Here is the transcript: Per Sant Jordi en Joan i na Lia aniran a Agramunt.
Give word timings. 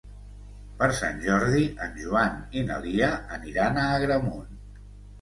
Per 0.79 0.87
Sant 0.99 1.19
Jordi 1.25 1.61
en 1.87 1.95
Joan 2.05 2.41
i 2.63 2.67
na 2.73 2.81
Lia 2.89 3.13
aniran 3.39 3.81
a 3.83 3.89
Agramunt. 4.03 4.55